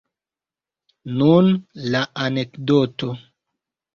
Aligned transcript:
Nun 1.19 1.51
la 1.97 2.01
anekdoto. 2.27 3.13